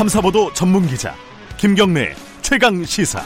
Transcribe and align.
탐사보도 0.00 0.50
전문 0.54 0.86
기자 0.86 1.14
김경래 1.58 2.14
최강 2.40 2.82
시사. 2.82 3.20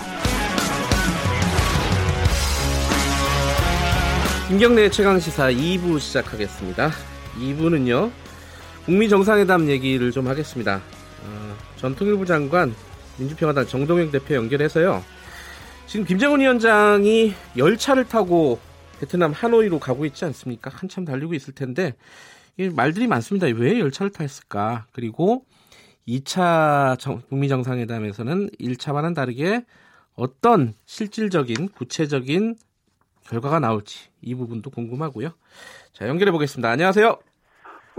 김경래 4.49 4.90
최강 4.90 5.21
시사 5.21 5.53
2부 5.53 6.01
시작하겠습니다. 6.01 6.90
2부는요. 7.38 8.10
북미 8.87 9.08
정상회담 9.08 9.69
얘기를 9.69 10.10
좀 10.10 10.26
하겠습니다. 10.26 10.83
어, 11.22 11.56
전 11.76 11.95
통일부 11.95 12.26
장관 12.26 12.75
민주평화당 13.19 13.69
정동영 13.69 14.11
대표 14.11 14.35
연결해서요. 14.35 15.04
지금 15.87 16.05
김정은 16.05 16.41
위원장이 16.41 17.34
열차를 17.56 18.09
타고 18.09 18.59
베트남 18.98 19.30
하노이로 19.30 19.79
가고 19.79 20.06
있지 20.06 20.25
않습니까? 20.25 20.73
한참 20.75 21.05
달리고 21.05 21.34
있을 21.34 21.55
텐데 21.55 21.95
말들이 22.73 23.06
많습니다. 23.06 23.47
왜 23.47 23.79
열차를 23.79 24.11
탔을까? 24.11 24.87
그리고 24.91 25.45
2차 26.07 26.99
정, 26.99 27.23
북미 27.29 27.49
정상회담에서는 27.49 28.51
1차와는 28.61 29.15
다르게 29.15 29.65
어떤 30.15 30.75
실질적인 30.85 31.71
구체적인 31.71 32.57
결과가 33.27 33.59
나올지 33.59 34.11
이 34.21 34.35
부분도 34.35 34.71
궁금하고요. 34.71 35.31
자 35.93 36.09
연결해 36.09 36.31
보겠습니다. 36.31 36.71
안녕하세요. 36.71 37.17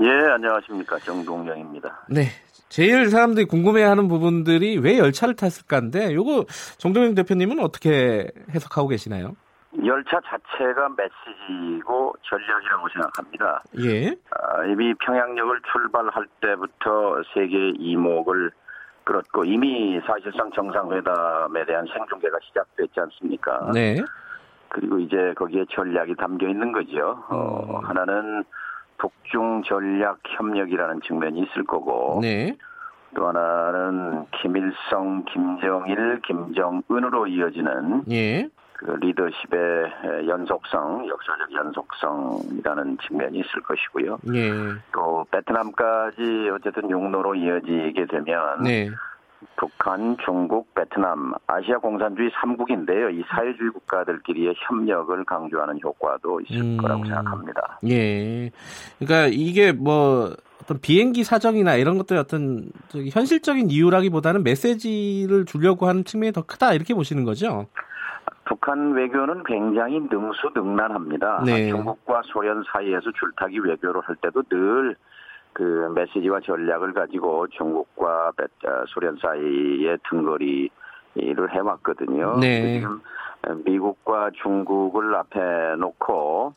예, 0.01 0.09
안녕하십니까 0.33 0.99
정동영입니다. 0.99 2.07
네, 2.09 2.27
제일 2.69 3.09
사람들이 3.09 3.45
궁금해하는 3.45 4.07
부분들이 4.07 4.77
왜 4.77 4.97
열차를 4.97 5.35
탔을까인데 5.35 6.13
요거 6.13 6.45
정동영 6.77 7.15
대표님은 7.15 7.59
어떻게 7.59 8.27
해석하고 8.53 8.89
계시나요? 8.89 9.35
열차 9.85 10.19
자체가 10.21 10.89
메시지고 10.97 12.13
전략이라고 12.23 12.89
생각합니다. 12.89 13.63
예. 13.79 14.07
아, 14.31 14.65
이미 14.65 14.93
평양역을 14.95 15.61
출발할 15.71 16.27
때부터 16.41 17.21
세계 17.33 17.69
이목을 17.77 18.51
끌었고 19.03 19.45
이미 19.45 20.01
사실상 20.05 20.51
정상회담에 20.51 21.65
대한 21.65 21.85
생중계가 21.85 22.37
시작됐지 22.47 22.99
않습니까? 22.99 23.71
네. 23.73 23.97
그리고 24.69 24.99
이제 24.99 25.33
거기에 25.35 25.65
전략이 25.69 26.15
담겨 26.15 26.47
있는 26.47 26.71
거죠. 26.71 27.23
어, 27.29 27.79
음. 27.79 27.85
하나는 27.85 28.43
북중 28.97 29.63
전략 29.63 30.19
협력이라는 30.25 31.01
측면이 31.01 31.41
있을 31.41 31.63
거고 31.65 32.19
네. 32.21 32.57
또 33.15 33.27
하나는 33.27 34.25
김일성, 34.41 35.23
김정일, 35.25 36.21
김정은으로 36.23 37.27
이어지는 37.27 38.03
예. 38.11 38.49
그 38.77 38.91
리더십의 38.91 40.27
연속성, 40.27 41.07
역사적 41.07 41.53
연속성이라는 41.53 42.97
측면이 43.07 43.39
있을 43.39 43.61
것이고요. 43.61 44.17
예. 44.33 44.51
또 44.91 45.25
베트남까지 45.31 46.49
어쨌든 46.53 46.89
육로로 46.89 47.35
이어지게 47.35 48.05
되면 48.07 48.63
네. 48.63 48.89
북한, 49.55 50.17
중국, 50.25 50.73
베트남, 50.73 51.33
아시아 51.47 51.77
공산주의 51.77 52.29
3국인데요. 52.31 53.13
이 53.17 53.23
사회주의 53.29 53.69
국가들끼리의 53.71 54.55
협력을 54.57 55.23
강조하는 55.23 55.79
효과도 55.81 56.41
있을 56.41 56.61
음. 56.61 56.77
거라고 56.77 57.05
생각합니다. 57.05 57.79
예. 57.87 58.51
그러니까 58.99 59.27
이게 59.31 59.71
뭐 59.71 60.35
어떤 60.61 60.79
비행기 60.81 61.23
사정이나 61.23 61.75
이런 61.75 61.97
것들 61.97 62.17
어떤 62.17 62.69
현실적인 63.11 63.69
이유라기보다는 63.69 64.43
메시지를 64.43 65.45
주려고 65.45 65.87
하는 65.87 66.03
측면이 66.03 66.33
더 66.33 66.41
크다 66.41 66.73
이렇게 66.73 66.93
보시는 66.93 67.23
거죠? 67.23 67.67
북한 68.45 68.93
외교는 68.93 69.43
굉장히 69.43 69.99
능수능란합니다. 70.09 71.43
네. 71.45 71.69
중국과 71.69 72.21
소련 72.25 72.63
사이에서 72.71 73.11
줄타기 73.11 73.59
외교를 73.59 74.01
할 74.01 74.15
때도 74.17 74.43
늘 74.49 74.95
그 75.57 75.89
메시지와 75.95 76.41
전략을 76.41 76.91
가지고 76.91 77.47
중국과 77.47 78.33
베- 78.35 78.43
어, 78.67 78.83
소련 78.89 79.15
사이에 79.15 79.95
등거리를 80.09 80.69
해왔거든요. 81.49 82.39
네. 82.41 82.73
지금 82.81 83.01
미국과 83.63 84.31
중국을 84.43 85.15
앞에 85.15 85.77
놓고 85.77 86.53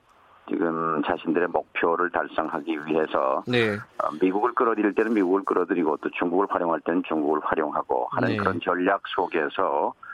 지금 0.48 1.00
자신들의 1.06 1.46
목표를 1.46 2.10
달성하기 2.10 2.86
위해서 2.86 3.44
네. 3.46 3.76
어, 4.02 4.08
미국을 4.20 4.52
끌어들일 4.54 4.96
때는 4.96 5.14
미국을 5.14 5.44
끌어들이고 5.44 5.98
또 5.98 6.10
중국을 6.18 6.48
활용할 6.50 6.80
때는 6.80 7.04
중국을 7.06 7.38
활용하고 7.44 8.08
하는 8.10 8.30
네. 8.30 8.36
그런 8.36 8.58
전략 8.60 9.02
속에서 9.14 9.94
이 9.94 10.08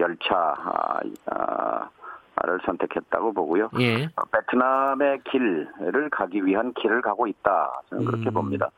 열차를 0.00 1.10
선택했다고 2.64 3.32
보고요. 3.32 3.70
예. 3.78 4.04
어, 4.04 4.24
베트남의 4.32 5.20
길을 5.24 6.08
가기 6.10 6.44
위한 6.44 6.72
길을 6.74 7.02
가고 7.02 7.26
있다. 7.26 7.82
저는 7.90 8.04
그렇게 8.04 8.30
음. 8.30 8.34
봅니다. 8.34 8.70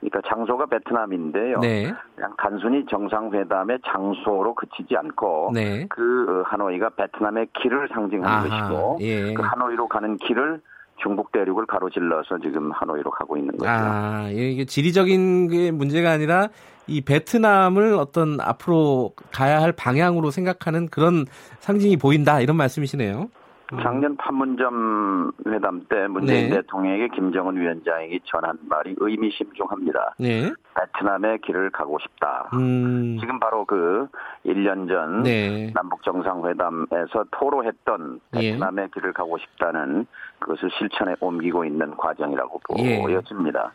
그러니까 0.00 0.22
장소가 0.28 0.66
베트남인데요. 0.66 1.58
네. 1.58 1.92
그냥 2.16 2.34
단순히 2.38 2.86
정상회담의 2.86 3.80
장소로 3.86 4.54
그치지 4.54 4.96
않고 4.96 5.50
네. 5.54 5.86
그 5.90 6.26
어, 6.28 6.42
하노이가 6.46 6.90
베트남의 6.90 7.48
길을 7.60 7.88
상징하는 7.92 8.50
아하, 8.50 8.68
것이고 8.68 8.98
예. 9.02 9.34
그 9.34 9.42
하노이로 9.42 9.88
가는 9.88 10.16
길을 10.16 10.60
중국 11.02 11.32
대륙을 11.32 11.66
가로질러서 11.66 12.38
지금 12.42 12.70
하노이로 12.72 13.10
가고 13.10 13.36
있는 13.36 13.56
거죠. 13.56 13.70
아, 13.70 14.28
이게 14.30 14.64
지리적인 14.64 15.48
게 15.48 15.70
문제가 15.70 16.10
아니라 16.10 16.48
이 16.86 17.00
베트남을 17.00 17.94
어떤 17.94 18.40
앞으로 18.40 19.12
가야 19.32 19.62
할 19.62 19.72
방향으로 19.72 20.30
생각하는 20.30 20.88
그런 20.88 21.24
상징이 21.60 21.96
보인다 21.96 22.40
이런 22.40 22.56
말씀이시네요. 22.56 23.28
음. 23.72 23.78
작년 23.82 24.16
판문점 24.16 25.32
회담 25.46 25.84
때 25.88 26.06
문재인 26.08 26.50
네. 26.50 26.56
대통령에게 26.56 27.08
김정은 27.08 27.56
위원장이 27.56 28.20
전한 28.24 28.58
말이 28.62 28.94
의미심중합니다. 28.98 30.14
네. 30.18 30.52
베트남의 30.74 31.38
길을 31.42 31.70
가고 31.70 31.98
싶다. 32.00 32.48
음. 32.54 33.18
지금 33.20 33.38
바로 33.38 33.64
그 33.64 34.08
1년 34.44 34.88
전 34.88 35.22
네. 35.22 35.72
남북 35.74 36.02
정상회담에서 36.02 37.24
토로했던 37.30 38.20
예. 38.36 38.52
베트남의 38.52 38.90
길을 38.94 39.12
가고 39.12 39.38
싶다는 39.38 40.06
그것을 40.38 40.70
실천에 40.78 41.14
옮기고 41.20 41.64
있는 41.64 41.96
과정이라고 41.96 42.60
예. 42.78 43.00
보여집니다. 43.00 43.72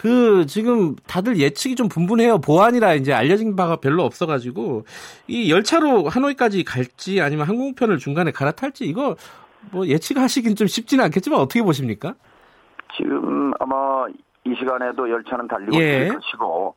그 0.00 0.46
지금 0.46 0.96
다들 1.06 1.36
예측이 1.36 1.76
좀 1.76 1.86
분분해요. 1.86 2.38
보안이라 2.38 2.94
이제 2.94 3.12
알려진 3.12 3.54
바가 3.54 3.76
별로 3.76 4.02
없어가지고 4.04 4.84
이 5.28 5.52
열차로 5.52 6.08
하노이까지 6.08 6.64
갈지 6.64 7.20
아니면 7.20 7.46
항공편을 7.46 7.98
중간에 7.98 8.30
갈아탈지 8.30 8.86
이거 8.86 9.14
뭐 9.70 9.86
예측하시긴 9.86 10.56
좀 10.56 10.66
쉽지는 10.66 11.04
않겠지만 11.04 11.38
어떻게 11.38 11.62
보십니까? 11.62 12.14
지금 12.96 13.52
아마 13.60 14.06
이 14.44 14.54
시간에도 14.58 15.10
열차는 15.10 15.46
달리고 15.48 15.76
예. 15.76 16.06
있을 16.06 16.14
것이고 16.14 16.74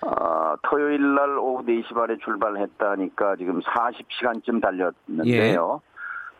어, 0.00 0.54
토요일 0.62 1.14
날 1.14 1.36
오후 1.36 1.62
4시 1.62 1.94
반에 1.94 2.16
출발했다니까 2.24 3.36
지금 3.36 3.60
40시간쯤 3.60 4.62
달렸는데요. 4.62 5.80
예. 5.84 5.90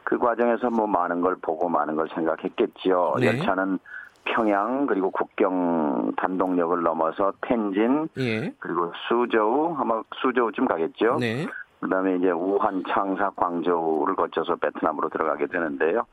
그 0.05 0.17
과정에서 0.17 0.71
뭐 0.71 0.87
많은 0.87 1.21
걸 1.21 1.37
보고 1.37 1.69
많은 1.69 1.97
걸 1.97 2.09
생각했겠지요. 2.15 3.17
네. 3.21 3.27
열차는 3.27 3.79
평양 4.25 4.87
그리고 4.87 5.11
국경 5.11 6.13
단동역을 6.17 6.83
넘어서 6.83 7.33
텐진 7.43 8.09
예. 8.19 8.53
그리고 8.59 8.93
수저우 9.09 9.77
아마 9.79 10.03
수저우쯤 10.17 10.67
가겠죠. 10.67 11.19
네. 11.21 11.47
그다음에 11.81 12.17
이제 12.17 12.31
우한, 12.31 12.83
창사, 12.89 13.31
광저우를 13.31 14.17
거쳐서 14.17 14.57
베트남으로 14.57 15.11
들어가게 15.11 15.47
되는데요. 15.47 16.07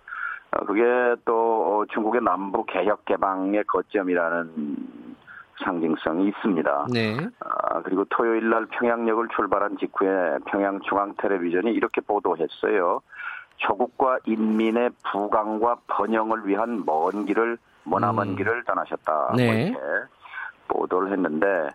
어, 0.51 0.65
그게 0.65 0.83
또 1.23 1.81
어, 1.81 1.85
중국의 1.93 2.21
남부 2.21 2.65
개혁 2.65 3.05
개방의 3.05 3.63
거점이라는 3.65 4.75
상징성이 5.63 6.27
있습니다. 6.27 6.87
네. 6.91 7.17
아, 7.39 7.81
그리고 7.83 8.03
토요일 8.09 8.49
날 8.49 8.65
평양역을 8.65 9.29
출발한 9.35 9.77
직후에 9.77 10.39
평양 10.45 10.79
중앙 10.81 11.13
텔레비전이 11.15 11.71
이렇게 11.71 12.01
보도했어요. 12.01 13.01
조국과 13.57 14.17
인민의 14.25 14.89
부강과 15.11 15.77
번영을 15.87 16.47
위한 16.47 16.83
먼 16.85 17.25
길을 17.25 17.57
머나먼 17.83 18.29
음. 18.29 18.35
길을 18.35 18.63
떠나셨다. 18.65 19.33
네. 19.35 19.67
이렇게 19.67 19.79
보도를 20.67 21.11
했는데 21.11 21.69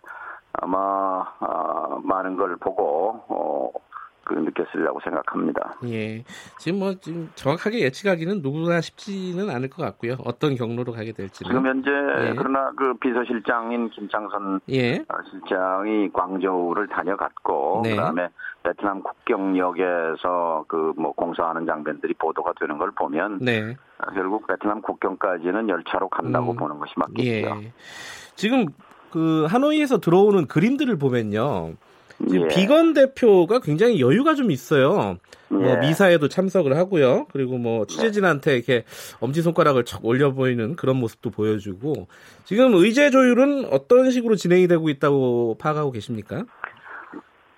아마 0.53 1.25
아, 1.41 1.99
많은 2.03 2.37
걸 2.37 2.57
보고 2.57 3.23
어, 3.29 3.71
그 3.73 3.96
느꼈으리라고 4.35 5.01
생각합니다. 5.05 5.77
예. 5.85 6.25
지금 6.59 6.81
뭐 6.81 6.95
지금 6.95 7.31
정확하게 7.35 7.81
예측하기는 7.81 8.43
누구나 8.43 8.81
쉽지는 8.81 9.51
않을 9.51 9.71
것 9.71 9.83
같고요. 9.83 10.17
어떤 10.25 10.55
경로로 10.57 10.93
가게 10.93 11.13
될지는. 11.13 11.51
지금 11.51 11.67
현재 11.67 11.91
네. 11.91 12.35
그러나 12.37 12.73
그 12.77 12.95
비서실장인 12.95 13.91
김창선 13.91 14.61
예. 14.71 14.97
어, 14.97 15.17
실장이 15.31 16.11
광저우를 16.13 16.89
다녀갔고 16.89 17.83
네. 17.85 17.91
그다음에 17.91 18.29
베트남 18.63 19.03
국경역에서 19.03 20.65
그 20.67 20.87
뭐 20.97 21.13
공사하는 21.13 21.67
장면들이 21.67 22.15
보도가 22.15 22.53
되는 22.59 22.79
걸 22.79 22.91
보면 22.93 23.39
네. 23.41 23.77
어, 23.99 24.11
결국 24.15 24.47
베트남 24.47 24.81
국경까지는 24.81 25.69
열차로 25.69 26.09
간다고 26.09 26.53
음. 26.53 26.57
보는 26.57 26.79
것이 26.79 26.93
맞겠죠. 26.97 27.25
예. 27.27 27.73
지금 28.35 28.67
그 29.11 29.47
하노이에서 29.49 29.99
들어오는 30.01 30.47
그림들을 30.47 30.99
보면요. 30.99 31.75
예. 32.31 32.49
비건 32.49 32.95
대표가 32.95 33.61
굉장히 33.61 34.01
여유가 34.01 34.35
좀 34.35 34.51
있어요. 34.51 35.19
뭐 35.49 35.63
예. 35.63 35.65
뭐 35.67 35.77
미사에도 35.79 36.29
참석을 36.29 36.77
하고요. 36.77 37.27
그리고 37.33 37.59
뭐 37.59 37.87
취재진한테 37.87 38.57
이렇게 38.57 38.85
엄지 39.21 39.43
손가락을 39.43 39.85
척 39.85 40.05
올려 40.05 40.33
보이는 40.33 40.77
그런 40.77 40.97
모습도 40.97 41.31
보여주고 41.31 42.09
지금 42.45 42.75
의제 42.75 43.11
조율은 43.11 43.67
어떤 43.71 44.11
식으로 44.11 44.37
진행이 44.37 44.67
되고 44.69 44.89
있다고 44.89 45.57
파악하고 45.61 45.93
계십니까? 45.93 46.45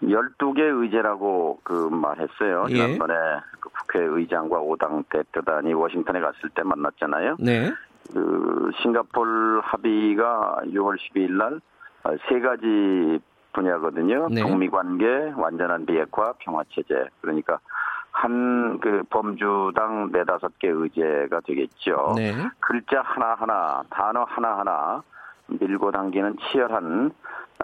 12개 0.03 0.61
의제라고 0.61 1.61
그 1.63 1.73
말했어요. 1.73 2.67
예. 2.71 2.75
지난번에 2.75 3.15
그 3.61 3.69
국회 3.71 4.01
의장과 4.01 4.61
5당 4.61 5.05
대표단이 5.11 5.73
워싱턴에 5.75 6.21
갔을 6.21 6.49
때 6.55 6.63
만났잖아요. 6.63 7.37
네. 7.41 7.73
그 8.13 8.71
싱가폴 8.83 9.61
합의가 9.63 10.61
6월 10.67 10.97
12일 10.97 11.33
날 11.33 11.61
세 12.29 12.41
가지 12.41 13.21
분야거든요. 13.53 14.29
네. 14.31 14.43
북미 14.43 14.69
관계, 14.69 15.33
완전한 15.37 15.87
비핵화, 15.87 16.33
평화 16.39 16.63
체제. 16.71 17.07
그러니까 17.21 17.59
한 18.11 18.59
그 18.81 19.03
범주당 19.11 20.11
네다섯 20.13 20.59
개 20.59 20.69
의제가 20.69 21.41
되겠죠. 21.41 22.15
네. 22.17 22.33
글자 22.61 23.01
하나하나, 23.03 23.83
단어 23.91 24.25
하나하나 24.25 25.03
밀고 25.47 25.91
당기는 25.91 26.37
치열한 26.39 27.11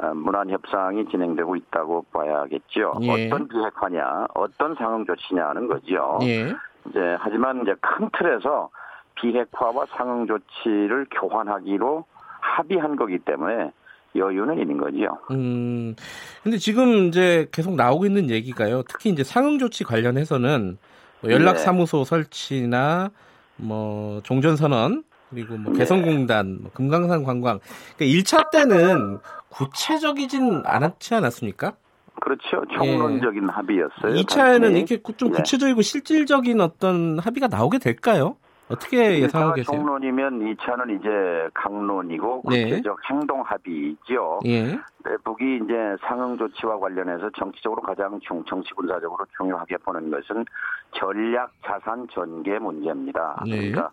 어, 0.01 0.13
문안 0.15 0.51
협상이 0.51 1.07
진행되고 1.09 1.55
있다고 1.55 2.05
봐야겠죠. 2.13 2.95
예. 3.03 3.27
어떤 3.27 3.47
비핵화냐, 3.47 4.27
어떤 4.35 4.75
상응 4.75 5.05
조치냐는 5.07 5.69
거죠. 5.69 6.19
예. 6.23 6.53
이제 6.89 7.17
하지만 7.21 7.63
이제 7.63 7.75
큰 7.81 8.11
틀에서 8.13 8.71
비핵화와 9.15 9.87
상응 9.91 10.27
조치를 10.27 11.07
교환하기로 11.13 12.05
합의한 12.41 12.97
거기 12.97 13.19
때문에 13.21 13.71
여유는 14.17 14.59
있는 14.59 14.79
거죠. 14.79 15.19
음. 15.31 15.95
근데 16.43 16.59
지금 16.59 17.09
이제 17.09 17.49
계속 17.53 17.75
나오고 17.75 18.07
있는 18.07 18.31
얘기가요. 18.31 18.83
특히 18.89 19.11
이제 19.11 19.25
상응 19.25 19.59
조치 19.59 19.85
관련해서는 19.85 20.79
뭐 21.21 21.31
연락 21.31 21.59
사무소 21.59 21.99
네. 21.99 22.05
설치나 22.05 23.11
뭐 23.57 24.21
종전 24.23 24.57
선언 24.57 25.05
그리고 25.31 25.57
뭐 25.57 25.73
네. 25.73 25.81
개성공단, 25.81 26.59
뭐 26.63 26.71
금강산 26.73 27.25
관광. 27.25 27.59
그러니까 27.97 28.19
1차 28.19 28.51
때는 28.51 29.19
구체적이진 29.49 30.63
않았지 30.65 31.15
않았습니까? 31.15 31.75
그렇죠. 32.21 32.65
총론적인 32.77 33.43
예. 33.43 33.53
합의였어요. 33.53 34.15
2차에는 34.23 34.77
이렇게 34.77 35.01
좀 35.17 35.31
예. 35.31 35.37
구체적이고 35.37 35.83
실질적인 35.83 36.61
어떤 36.61 37.19
합의가 37.19 37.49
나오게 37.49 37.79
될까요? 37.79 38.37
어떻게 38.69 39.21
예상하고 39.21 39.55
계세요? 39.55 39.77
총론이면 39.77 40.41
2차는 40.41 40.99
이제 40.99 41.51
강론이고 41.53 42.45
네. 42.51 42.65
구체적 42.65 42.99
네. 43.01 43.15
행동 43.15 43.43
합의죠. 43.43 44.41
예. 44.47 44.63
네, 44.65 45.17
북이 45.23 45.61
이제 45.65 45.97
상응 46.01 46.39
조치와 46.39 46.79
관련해서 46.79 47.31
정치적으로 47.37 47.83
가장 47.83 48.19
중, 48.21 48.43
정치 48.45 48.73
군사적으로 48.73 49.27
중요하게 49.37 49.77
보는 49.79 50.11
것은 50.11 50.45
전략 50.93 51.53
자산 51.65 52.07
전개 52.11 52.59
문제입니다. 52.59 53.43
네. 53.47 53.71
그러니까 53.71 53.91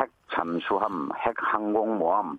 핵 0.00 0.10
잠수함, 0.34 1.10
핵 1.24 1.34
항공모함, 1.36 2.38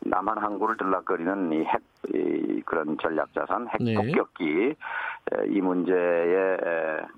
남한 0.00 0.38
항구를 0.38 0.76
들락거리는 0.76 1.52
이 1.52 1.64
핵, 1.64 1.80
이 2.12 2.60
그런 2.66 2.96
전략 2.98 3.32
자산, 3.34 3.68
핵 3.68 3.82
네. 3.82 3.94
폭격기, 3.94 4.74
이 5.48 5.60
문제에 5.60 6.56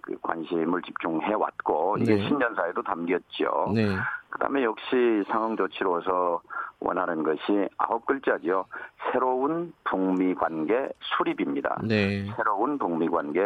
그 0.02 0.16
관심을 0.22 0.82
집중해 0.82 1.34
왔고, 1.34 1.96
이게 1.98 2.14
네. 2.14 2.28
신년사에도 2.28 2.82
담겼죠. 2.82 3.72
네. 3.74 3.96
그 4.30 4.38
다음에 4.38 4.62
역시 4.64 5.24
상응 5.28 5.56
조치로서 5.56 6.40
원하는 6.78 7.22
것이 7.22 7.68
아홉 7.78 8.04
글자죠. 8.04 8.66
새로운 9.10 9.72
북미 9.84 10.34
관계 10.34 10.88
수립입니다. 11.00 11.78
네. 11.82 12.26
새로운 12.36 12.76
북미 12.78 13.08
관계 13.08 13.40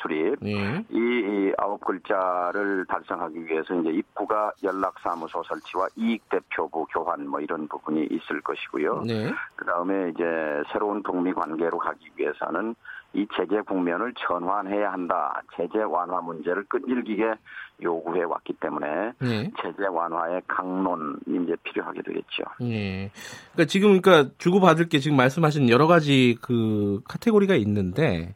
수립. 0.00 0.36
네. 0.40 0.84
이, 0.88 0.96
이, 0.96 1.52
아홉 1.58 1.84
글자를 1.84 2.86
달성하기 2.86 3.44
위해서 3.44 3.74
이제 3.74 3.90
입구가 3.90 4.52
연락사무소 4.62 5.42
설치와 5.42 5.88
이익 5.96 6.26
대표부 6.30 6.86
교환 6.86 7.28
뭐 7.28 7.40
이런 7.40 7.68
부분이 7.68 8.08
있을 8.10 8.40
것이고요. 8.40 9.02
네. 9.02 9.30
그 9.56 9.66
다음에 9.66 10.08
이제 10.08 10.24
새로운 10.72 11.02
북미 11.02 11.34
관계로 11.34 11.78
가기 11.78 12.10
위해서는 12.16 12.74
이 13.14 13.26
제재 13.36 13.60
국면을 13.62 14.12
전환해야 14.26 14.92
한다. 14.92 15.40
제재 15.56 15.78
완화 15.84 16.20
문제를 16.20 16.64
끈질기게 16.64 17.34
요구해 17.82 18.24
왔기 18.24 18.54
때문에 18.54 19.12
네. 19.20 19.50
제재 19.62 19.86
완화의 19.90 20.42
강론이 20.48 21.44
이제 21.44 21.54
필요하게 21.62 22.02
되겠죠. 22.02 22.44
네. 22.60 23.10
그러니까 23.52 23.68
지금 23.68 24.00
그러니까 24.00 24.30
주고 24.38 24.60
받을 24.60 24.88
게 24.88 24.98
지금 24.98 25.16
말씀하신 25.16 25.68
여러 25.70 25.86
가지 25.86 26.36
그 26.40 27.00
카테고리가 27.08 27.54
있는데 27.56 28.34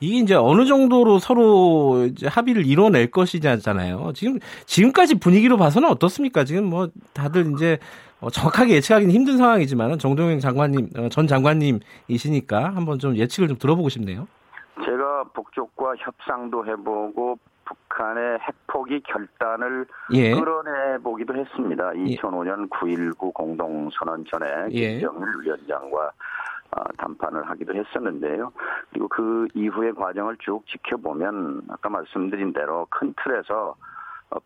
이게 0.00 0.18
이제 0.18 0.34
어느 0.34 0.64
정도로 0.64 1.18
서로 1.18 2.06
이제 2.06 2.26
합의를 2.28 2.66
이뤄낼 2.66 3.10
것이잖아요. 3.10 4.12
지금 4.14 4.38
지금까지 4.66 5.18
분위기로 5.18 5.56
봐서는 5.56 5.88
어떻습니까? 5.88 6.44
지금 6.44 6.66
뭐 6.66 6.88
다들 7.14 7.52
이제 7.52 7.78
어, 8.20 8.30
정확하게 8.30 8.74
예측하기는 8.74 9.14
힘든 9.14 9.36
상황이지만 9.36 9.98
정동영 9.98 10.40
장관님 10.40 10.90
어, 10.96 11.08
전 11.08 11.26
장관님이시니까 11.26 12.74
한번 12.74 12.98
좀 12.98 13.16
예측을 13.16 13.48
좀 13.48 13.58
들어보고 13.58 13.88
싶네요. 13.88 14.26
제가 14.84 15.24
북쪽과 15.34 15.94
협상도 15.98 16.66
해보고 16.66 17.38
북한의 17.64 18.38
핵포기 18.40 19.02
결단을 19.02 19.86
예. 20.12 20.32
끌어내 20.32 20.98
보기도 21.02 21.36
했습니다. 21.36 21.90
2005년 21.90 22.62
예. 22.62 22.66
9.19 22.66 23.34
공동선언 23.34 24.24
전에 24.24 24.46
예. 24.70 24.98
김정일 24.98 25.40
위원장과 25.42 26.12
어, 26.70 26.84
담판을 26.98 27.48
하기도 27.48 27.74
했었는데요. 27.74 28.52
그리고 28.90 29.08
그 29.08 29.48
이후의 29.54 29.94
과정을 29.94 30.36
쭉 30.40 30.62
지켜보면 30.66 31.62
아까 31.68 31.88
말씀드린 31.88 32.52
대로 32.52 32.86
큰 32.90 33.14
틀에서 33.22 33.74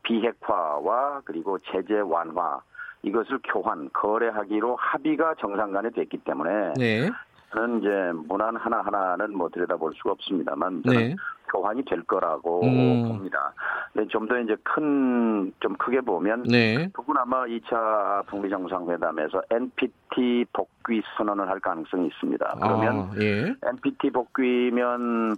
비핵화와 0.03 1.23
그리고 1.25 1.59
제재 1.59 2.01
완화 2.01 2.61
이것을 3.03 3.41
교환, 3.45 3.91
거래하기로 3.93 4.77
합의가 4.77 5.35
정상 5.41 5.73
간에 5.73 5.91
됐기 5.91 6.19
때문에 6.19 6.75
네. 6.77 7.11
저는 7.53 7.81
이제 7.81 7.89
문안 8.29 8.57
하나하나는 8.57 9.37
뭐 9.37 9.49
들여다볼 9.51 9.93
수가 9.95 10.13
없습니다만 10.13 10.83
저는 10.87 11.01
네. 11.01 11.17
교환이 11.53 11.85
될 11.85 12.03
거라고 12.03 12.63
음. 12.65 13.09
봅니다. 13.09 13.53
근데 13.93 14.09
좀 14.09 14.27
더 14.27 14.39
이제 14.39 14.57
큰, 14.63 15.53
좀 15.61 15.75
크게 15.77 16.01
보면 16.01 16.45
네. 16.45 16.89
아마 17.19 17.45
2차 17.45 18.27
북미 18.27 18.49
정상회담에서 18.49 19.43
NPT 19.51 20.47
복귀 20.53 21.03
선언을 21.17 21.49
할 21.49 21.61
가능성이 21.61 22.07
있습니다. 22.07 22.57
그러면 22.61 22.97
아, 22.97 23.11
예. 23.21 23.55
NPT 23.63 24.11
복귀면 24.11 25.37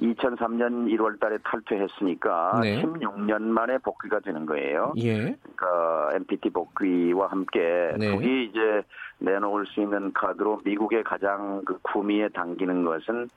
2003년 0.00 0.88
1월 0.94 1.18
달에 1.18 1.38
탈퇴했으니까 1.42 2.60
네. 2.62 2.82
16년 2.82 3.42
만에 3.42 3.78
복귀가 3.78 4.20
되는 4.20 4.44
거예요. 4.44 4.92
예. 4.98 5.36
그러니까 5.54 6.10
NPT 6.14 6.50
복귀와 6.50 7.28
함께 7.28 7.94
네. 7.98 8.12
북이 8.12 8.44
이제 8.44 8.82
내놓을 9.18 9.66
수 9.66 9.80
있는 9.80 10.12
카드로 10.12 10.60
미국의 10.64 11.02
가장 11.04 11.62
그 11.64 11.78
구미에 11.82 12.28
당기는 12.28 12.84
것은 12.84 13.28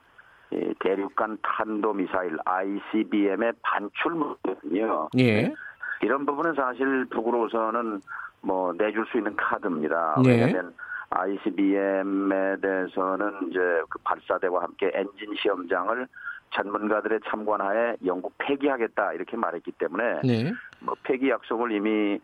대륙간 0.80 1.38
탄도 1.42 1.94
미사일 1.94 2.36
ICBM의 2.44 3.52
반출물거든요. 3.62 5.08
예. 5.18 5.54
이런 6.02 6.26
부분은 6.26 6.54
사실 6.54 7.06
북으로서는 7.06 8.00
뭐 8.42 8.72
내줄 8.72 9.06
수 9.06 9.18
있는 9.18 9.34
카드입니다. 9.36 10.16
예. 10.26 10.30
왜냐하면 10.30 10.74
ICBM에 11.10 12.56
대해서는 12.60 13.48
이제 13.48 13.58
그 13.88 13.98
발사대와 14.04 14.62
함께 14.62 14.90
엔진 14.94 15.34
시험장을 15.36 16.06
전문가들의 16.50 17.20
참관하에 17.28 17.96
영국 18.04 18.34
폐기하겠다 18.38 19.12
이렇게 19.14 19.36
말했기 19.36 19.72
때문에 19.72 20.20
네. 20.24 20.52
뭐 20.80 20.94
폐기 21.02 21.30
약속을 21.30 21.72
이미 21.72 22.18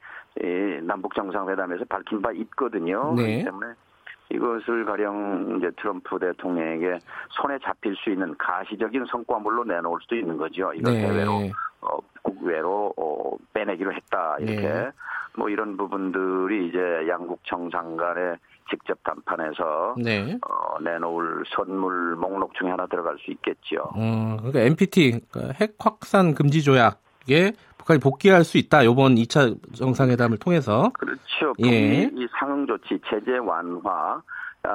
남북 0.83 1.15
정상회담에서 1.15 1.85
밝힌 1.89 2.21
바 2.21 2.33
있거든요. 2.33 3.15
네. 3.15 3.23
그렇기 3.23 3.45
때문에 3.45 3.75
이것을 4.31 4.85
가령 4.85 5.59
이제 5.59 5.71
트럼프 5.81 6.19
대통령에게 6.19 6.99
손에 7.31 7.59
잡힐 7.63 7.95
수 7.97 8.11
있는 8.11 8.35
가시적인 8.37 9.07
성과물로 9.07 9.65
내놓을 9.65 10.01
수도 10.03 10.17
있는 10.17 10.37
거죠. 10.37 10.73
이걸 10.75 10.95
네. 10.95 11.07
해외로 11.07 11.51
어, 11.81 11.99
국외로 12.23 12.93
어, 12.97 13.37
빼내기로 13.53 13.93
했다 13.93 14.37
이렇게 14.41 14.69
네. 14.69 14.91
뭐 15.37 15.49
이런 15.49 15.77
부분들이 15.77 16.69
이제 16.69 17.07
양국 17.09 17.41
정상 17.45 17.97
간에 17.97 18.37
직접 18.71 18.99
담판해서 19.05 19.95
네. 19.99 20.39
어, 20.49 20.81
내놓을 20.81 21.45
선물 21.55 22.17
목록 22.17 22.55
중에 22.55 22.71
하나 22.71 22.87
들어갈 22.87 23.17
수 23.19 23.31
있겠죠. 23.31 23.91
음, 23.97 24.37
그러니까 24.39 24.61
NPT 24.61 25.21
그러니까 25.31 25.55
핵 25.61 25.77
확산 25.79 26.35
금지 26.35 26.63
조약에 26.63 27.53
북한이 27.79 28.01
복귀할 28.01 28.45
수 28.45 28.59
있다. 28.59 28.83
이번 28.83 29.15
2차 29.15 29.77
정상회담을 29.77 30.39
통해서 30.39 30.91
그렇죠. 30.95 31.55
예. 31.65 32.11
이 32.13 32.27
상응 32.39 32.67
조치 32.67 32.99
제재 33.09 33.39
완화 33.39 34.23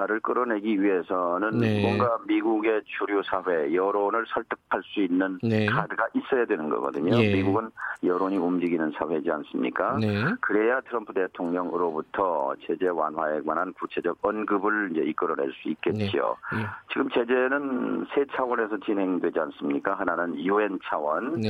를 0.08 0.20
끌어내기 0.22 0.82
위해서는 0.82 1.60
네. 1.60 1.82
뭔가 1.82 2.18
미국의 2.26 2.82
주류 2.86 3.22
사회 3.24 3.74
여론을 3.74 4.26
설득할 4.28 4.82
수 4.84 5.02
있는 5.02 5.38
네. 5.44 5.66
카드가 5.66 6.08
있어야 6.14 6.46
되는 6.46 6.70
거거든요. 6.70 7.14
예. 7.22 7.34
미국은 7.34 7.70
여론이 8.04 8.38
움직이는 8.38 8.94
사회지 8.98 9.30
않습니까? 9.30 9.98
네. 10.00 10.24
그래야 10.40 10.80
트럼프 10.82 11.14
대통령으로부터 11.14 12.56
제재 12.66 12.88
완화에 12.88 13.42
관한 13.42 13.74
구체적 13.74 14.18
언급을 14.22 14.92
이제 14.92 15.02
이끌어낼 15.02 15.52
수 15.62 15.70
있겠지요. 15.70 16.38
예. 16.56 16.66
지금 16.90 17.10
제재는 17.10 18.08
세 18.16 18.26
차원에서 18.34 18.80
진행되지 18.86 19.40
않습니까? 19.40 19.96
하나는 19.96 20.40
유엔 20.40 20.80
차원, 20.86 21.42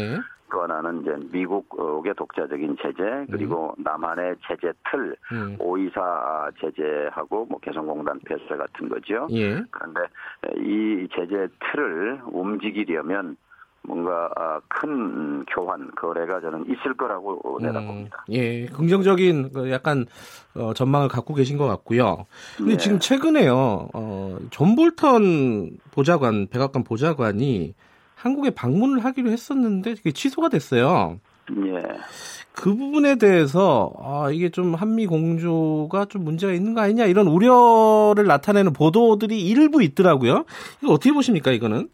하나는 0.59 1.01
이제 1.01 1.15
미국의 1.31 2.13
독자적인 2.15 2.77
제재, 2.81 3.25
그리고 3.31 3.73
남한의 3.77 4.35
제재 4.47 4.73
틀, 4.89 5.15
음. 5.31 5.55
오이사 5.59 6.51
제재하고 6.59 7.45
뭐 7.45 7.59
개성공단 7.59 8.19
폐쇄 8.25 8.57
같은 8.57 8.89
거죠. 8.89 9.27
예. 9.31 9.61
그런데 9.69 10.01
이 10.57 11.07
제재 11.15 11.47
틀을 11.59 12.21
움직이려면 12.31 13.37
뭔가 13.83 14.29
아, 14.35 14.59
큰 14.67 15.43
교환 15.45 15.89
거래가 15.91 16.39
저는 16.39 16.65
있을 16.69 16.93
거라고 16.95 17.57
내다봅니다. 17.61 18.25
음, 18.29 18.33
예, 18.33 18.65
긍정적인 18.67 19.51
그 19.53 19.71
약간 19.71 20.05
어, 20.55 20.73
전망을 20.73 21.07
갖고 21.07 21.33
계신 21.33 21.57
것 21.57 21.65
같고요. 21.67 22.25
근데 22.57 22.73
네. 22.73 22.77
지금 22.77 22.99
최근에요, 22.99 23.89
어, 23.93 24.37
존 24.51 24.75
볼턴 24.75 25.71
보좌관, 25.91 26.47
백악관 26.47 26.83
보좌관이 26.83 27.73
한국에 28.21 28.51
방문을 28.51 29.03
하기로 29.03 29.31
했었는데 29.31 29.95
그게 29.95 30.11
취소가 30.11 30.49
됐어요. 30.49 31.19
예. 31.65 31.81
그 32.53 32.75
부분에 32.75 33.15
대해서 33.15 33.91
아, 33.99 34.29
이게 34.31 34.49
좀 34.49 34.75
한미 34.75 35.07
공조가 35.07 36.05
좀 36.05 36.23
문제가 36.23 36.53
있는 36.53 36.75
거 36.75 36.81
아니냐 36.81 37.05
이런 37.05 37.27
우려를 37.27 38.25
나타내는 38.27 38.73
보도들이 38.73 39.41
일부 39.41 39.81
있더라고요. 39.81 40.45
이거 40.83 40.93
어떻게 40.93 41.11
보십니까 41.11 41.51
이거는? 41.51 41.89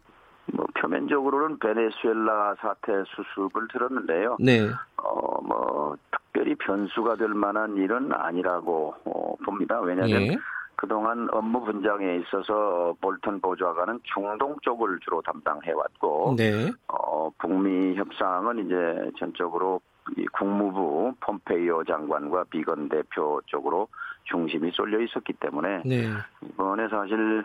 뭐 0.52 0.66
표면적으로는 0.80 1.58
베네수엘라 1.58 2.56
사태 2.60 2.92
수습을 3.14 3.68
들었는데요. 3.72 4.36
네, 4.40 4.68
어, 4.96 5.42
뭐 5.42 5.96
특별히 6.10 6.54
변수가 6.56 7.16
될 7.16 7.28
만한 7.28 7.76
일은 7.76 8.12
아니라고 8.12 8.94
어, 9.04 9.34
봅니다. 9.44 9.80
왜냐하면 9.80 10.22
예, 10.22 10.36
그동안 10.80 11.26
업무 11.32 11.60
분장에 11.64 12.18
있어서 12.18 12.94
볼턴 13.00 13.40
보좌관은 13.40 13.98
중동 14.04 14.54
쪽을 14.62 15.00
주로 15.02 15.20
담당해 15.22 15.72
왔고 15.72 16.36
네, 16.38 16.70
어, 16.86 17.28
북미 17.38 17.96
협상은 17.96 18.64
이제 18.64 19.10
전적으로 19.18 19.80
이 20.16 20.24
국무부 20.32 21.12
폼페이오 21.20 21.82
장관과 21.82 22.44
비건 22.44 22.88
대표 22.90 23.40
쪽으로 23.46 23.88
중심이 24.22 24.70
쏠려 24.72 25.00
있었기 25.00 25.32
때문에 25.40 25.82
네, 25.84 26.06
이번에 26.42 26.86
사실 26.88 27.44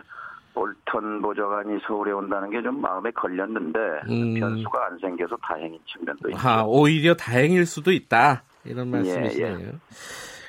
볼턴 0.54 1.20
보좌관이 1.20 1.80
서울에 1.88 2.12
온다는 2.12 2.50
게 2.50 2.62
좀 2.62 2.80
마음에 2.80 3.10
걸렸는데 3.10 3.78
음. 4.10 4.34
변수가 4.38 4.86
안 4.86 4.96
생겨서 5.00 5.36
다행인 5.42 5.80
측면도 5.86 6.30
있죠. 6.30 6.48
아, 6.48 6.62
오히려 6.64 7.14
다행일 7.14 7.66
수도 7.66 7.90
있다. 7.90 8.44
이런 8.64 8.86
예, 8.86 8.90
말씀이시네요. 8.92 9.56
그리 9.56 9.72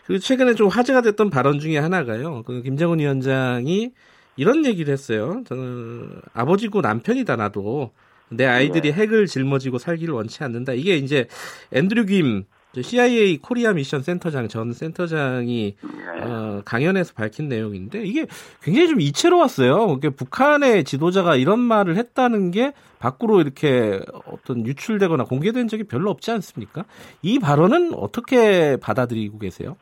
고 0.08 0.20
최근에 0.20 0.54
좀 0.54 0.68
화제가 0.68 1.02
됐던 1.02 1.30
발언 1.30 1.60
중에 1.60 1.78
하나가요. 1.78 2.44
그 2.44 2.62
김정은 2.62 3.00
위원장이 3.00 3.92
이런 4.38 4.66
얘기를 4.66 4.92
했어요. 4.92 5.44
저는 5.48 6.22
아버지고 6.34 6.82
남편이다 6.82 7.36
나도 7.36 7.92
내 8.30 8.46
아이들이 8.46 8.90
예. 8.90 8.94
핵을 8.94 9.28
짊어지고 9.28 9.78
살기를 9.78 10.14
원치 10.14 10.44
않는다. 10.44 10.74
이게 10.74 10.98
이제 10.98 11.28
앤드류 11.72 12.06
김 12.06 12.46
CIA 12.80 13.38
Korea 13.38 13.72
Mission 13.72 14.04
센터장 14.04 14.50
전 14.50 14.74
센터장이 14.74 15.76
예. 15.82 16.22
어, 16.22 16.62
강연에서 16.66 17.14
밝힌 17.14 17.48
내용인데 17.48 18.04
이게 18.04 18.28
굉장히 18.62 18.90
좀 18.90 19.02
이채로웠어요. 19.02 19.96
이게 19.98 20.10
북한의 20.10 20.84
지도자가 20.84 21.36
이런 21.38 21.60
말을 21.60 21.96
했다는 21.96 22.52
게 22.52 22.74
밖으로 23.00 23.40
이렇게 23.40 24.02
어떤 24.26 24.66
유출되거나 24.66 25.24
공개된 25.24 25.68
적이 25.68 25.86
별로 25.86 26.10
없지 26.12 26.32
않습니까? 26.32 26.84
이 27.22 27.40
발언은 27.40 27.94
어떻게 27.94 28.78
받아들이고 28.78 29.40
계세요? 29.40 29.78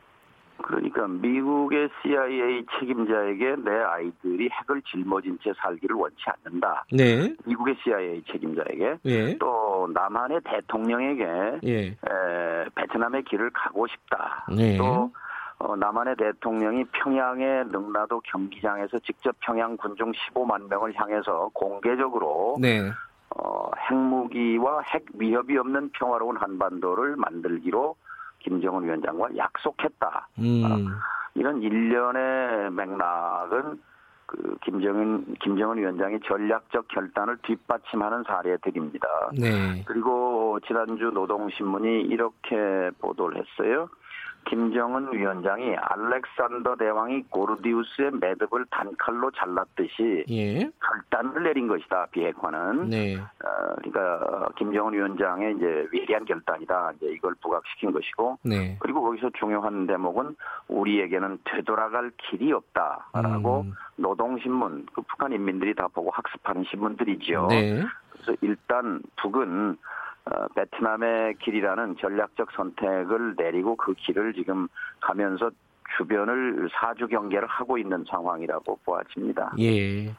그러니까 0.66 1.06
미국의 1.06 1.90
CIA 2.00 2.64
책임자에게 2.78 3.56
내 3.64 3.70
아이들이 3.70 4.48
핵을 4.48 4.80
짊어진 4.82 5.38
채 5.42 5.52
살기를 5.58 5.94
원치 5.94 6.24
않는다. 6.26 6.86
네, 6.90 7.34
미국의 7.44 7.76
CIA 7.82 8.22
책임자에게 8.32 8.98
예, 9.04 9.36
또 9.38 9.90
남한의 9.92 10.40
대통령에게 10.42 11.60
예, 11.64 11.86
에, 11.88 11.94
베트남의 12.74 13.24
길을 13.24 13.50
가고 13.50 13.86
싶다. 13.86 14.46
네. 14.56 14.78
또 14.78 15.12
어, 15.58 15.76
남한의 15.76 16.16
대통령이 16.16 16.84
평양의 16.84 17.66
능라도 17.66 18.20
경기장에서 18.24 18.98
직접 19.00 19.36
평양 19.40 19.76
군중 19.76 20.12
15만 20.12 20.68
명을 20.70 20.94
향해서 20.96 21.50
공개적으로 21.52 22.56
네, 22.58 22.90
어, 23.36 23.70
핵무기와 23.90 24.80
핵 24.80 25.04
위협이 25.14 25.58
없는 25.58 25.90
평화로운 25.90 26.38
한반도를 26.38 27.16
만들기로 27.16 27.96
김정은 28.44 28.84
위원장과 28.84 29.36
약속했다. 29.36 30.28
음, 30.38 30.88
이런 31.34 31.62
일련의 31.62 32.70
맥락은 32.70 33.80
그 34.26 34.56
김정은 34.64 35.34
김정은 35.42 35.78
위원장의 35.78 36.20
전략적 36.24 36.88
결단을 36.88 37.38
뒷받침하는 37.42 38.22
사례들입니다. 38.24 39.08
네, 39.38 39.82
그리고 39.86 40.58
지난주 40.66 41.10
노동신문이 41.10 42.02
이렇게 42.02 42.90
보도를 43.00 43.42
했어요. 43.42 43.88
김정은 44.46 45.12
위원장이 45.12 45.76
알렉산더 45.76 46.76
대왕이 46.76 47.24
고르디우스의 47.30 48.12
매듭을 48.20 48.66
단칼로 48.70 49.30
잘랐듯이 49.32 50.24
예, 50.30 50.70
결단을 50.80 51.42
내린 51.42 51.68
것이다. 51.68 52.06
비핵화는. 52.10 52.88
네, 52.90 53.16
어, 53.16 53.74
그러니까 53.76 54.48
김정은 54.56 54.92
위원장의 54.92 55.56
이제 55.56 55.86
위대한 55.92 56.24
결단이다. 56.24 56.92
이제 56.96 57.06
이걸 57.12 57.34
부각시킨 57.42 57.92
것이고 57.92 58.38
네, 58.42 58.76
그리고 58.80 59.02
거기서 59.02 59.30
중요한 59.38 59.86
대목은 59.86 60.36
우리에게는 60.68 61.38
되돌아갈 61.44 62.10
길이 62.18 62.52
없다라고 62.52 63.62
음. 63.62 63.72
노동신문 63.96 64.86
그 64.94 65.02
북한 65.02 65.32
인민들이 65.32 65.74
다 65.74 65.88
보고 65.88 66.10
학습하는 66.10 66.64
신문들이죠. 66.64 67.46
네, 67.48 67.82
그래서 68.10 68.36
일단 68.40 69.00
북은 69.16 69.76
어, 70.26 70.46
베트남의 70.54 71.34
길이라는 71.42 71.96
전략적 72.00 72.48
선택을 72.56 73.34
내리고 73.36 73.76
그 73.76 73.94
길을 73.94 74.32
지금 74.34 74.68
가면서 75.00 75.50
주변을 75.98 76.68
사주 76.72 77.08
경계를 77.08 77.46
하고 77.46 77.76
있는 77.76 78.04
상황이라고 78.08 78.78
보아집니다. 78.84 79.54
예. 79.60 80.10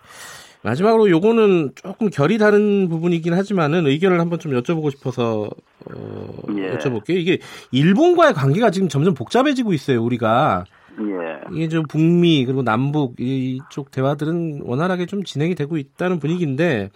마지막으로 0.63 1.09
요거는 1.09 1.71
조금 1.75 2.09
결이 2.09 2.38
다른 2.38 2.88
부분이긴 2.89 3.33
하지만은 3.33 3.85
의견을 3.85 4.19
한번 4.19 4.39
좀 4.39 4.51
여쭤보고 4.53 4.91
싶어서 4.91 5.50
어, 5.91 6.41
예. 6.57 6.75
여쭤볼게요. 6.75 7.17
이게 7.17 7.39
일본과의 7.71 8.33
관계가 8.33 8.71
지금 8.71 8.88
점점 8.88 9.13
복잡해지고 9.13 9.74
있어요. 9.74 10.03
우리가 10.03 10.65
예. 11.00 11.55
이게 11.55 11.67
좀 11.67 11.83
북미 11.88 12.45
그리고 12.45 12.63
남북 12.63 13.15
이쪽 13.19 13.91
대화들은 13.91 14.62
원활하게 14.63 15.05
좀 15.07 15.24
진행이 15.24 15.55
되고 15.55 15.77
있다는 15.77 16.19
분위기인데 16.19 16.89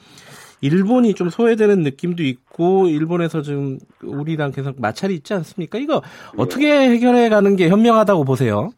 일본이 0.62 1.14
좀 1.14 1.30
소외되는 1.30 1.80
느낌도 1.84 2.24
있고 2.24 2.88
일본에서 2.88 3.42
지금 3.42 3.80
우리랑 4.04 4.52
계속 4.52 4.80
마찰이 4.80 5.16
있지 5.16 5.34
않습니까? 5.34 5.78
이거 5.78 6.02
어떻게 6.38 6.70
해결해 6.90 7.30
가는 7.30 7.56
게 7.56 7.70
현명하다고 7.70 8.26
보세요? 8.26 8.70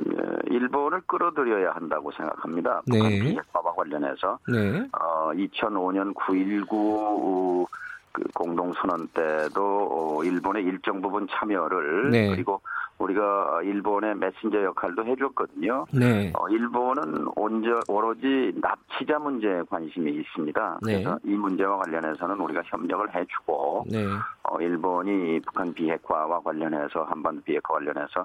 예, 0.00 0.54
일본을 0.54 1.00
끌어들여야 1.06 1.72
한다고 1.72 2.12
생각합니다. 2.12 2.82
네. 2.86 2.98
북한 2.98 3.10
비핵화와 3.10 3.74
관련해서 3.74 4.38
네. 4.52 4.86
어, 4.92 5.30
2005년 5.32 6.14
9.19 6.14 7.66
그 8.12 8.22
공동선언 8.34 9.08
때도 9.08 10.18
어, 10.18 10.24
일본의 10.24 10.64
일정 10.64 11.00
부분 11.02 11.26
참여를 11.30 12.10
네. 12.10 12.28
그리고 12.28 12.60
우리가 12.98 13.60
일본의 13.62 14.16
메신저 14.16 14.62
역할도 14.64 15.04
해줬거든요. 15.04 15.86
네. 15.92 16.32
어, 16.34 16.48
일본은 16.48 17.26
온저, 17.36 17.80
오로지 17.88 18.52
납치자 18.60 19.18
문제에 19.18 19.62
관심이 19.68 20.12
있습니다. 20.12 20.78
네. 20.82 21.02
그래서 21.02 21.18
이 21.24 21.30
문제와 21.30 21.78
관련해서는 21.78 22.40
우리가 22.40 22.62
협력을 22.64 23.14
해주고 23.14 23.84
네. 23.90 24.06
어, 24.44 24.60
일본이 24.60 25.40
북한 25.40 25.74
비핵화와 25.74 26.40
관련해서 26.40 27.04
한반도 27.04 27.42
비핵화 27.42 27.74
관련해서 27.74 28.24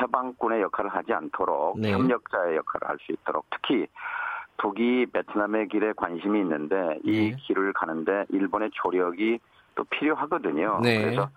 해방꾼의 0.00 0.60
역할을 0.62 0.90
하지 0.90 1.12
않도록 1.12 1.80
네. 1.80 1.92
협력자의 1.92 2.56
역할을 2.56 2.88
할 2.88 2.98
수 3.00 3.12
있도록 3.12 3.46
특히 3.50 3.86
북이 4.58 5.06
베트남의 5.06 5.68
길에 5.68 5.92
관심이 5.96 6.38
있는데 6.40 6.98
이 7.04 7.30
네. 7.30 7.36
길을 7.46 7.72
가는데 7.72 8.26
일본의 8.28 8.70
조력이 8.74 9.38
또 9.74 9.84
필요하거든요. 9.84 10.80
네. 10.82 11.00
그래서 11.00 11.22
어, 11.22 11.28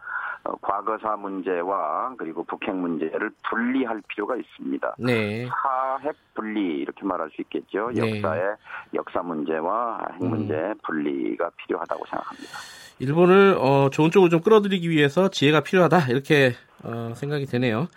과거사 0.62 1.16
문제와 1.18 2.16
그리고 2.18 2.44
북핵 2.44 2.76
문제를 2.76 3.32
분리할 3.50 4.02
필요가 4.08 4.36
있습니다. 4.36 4.96
네. 5.00 5.48
사핵 5.48 6.16
분리 6.34 6.80
이렇게 6.80 7.06
말할 7.06 7.30
수 7.32 7.42
있겠죠. 7.42 7.92
네. 7.94 8.16
역사의 8.16 8.56
역사 8.94 9.22
문제와 9.22 10.00
핵 10.14 10.24
음. 10.24 10.30
문제 10.30 10.74
분리가 10.84 11.50
필요하다고 11.58 12.06
생각합니다. 12.06 12.58
일본을 13.00 13.58
어, 13.60 13.90
좋은 13.90 14.12
쪽으로 14.12 14.30
좀 14.30 14.42
끌어들이기 14.42 14.90
위해서 14.90 15.30
지혜가 15.30 15.62
필요하다 15.62 16.08
이렇게 16.10 16.54
어, 16.84 17.14
생각이 17.16 17.46
되네요. 17.46 17.88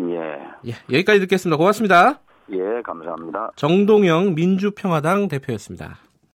예. 0.00 0.40
예, 0.66 0.72
여기까지 0.92 1.20
듣겠습니다. 1.20 1.56
고맙습니다. 1.56 2.20
예, 2.52 2.82
감사합니다. 2.82 3.52
정동영 3.56 4.34
민주평화당 4.34 5.28
대표였습니다. 5.28 5.98